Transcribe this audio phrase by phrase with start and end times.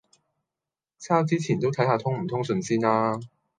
[0.97, 3.19] 抄之前都睇吓通唔通順先呀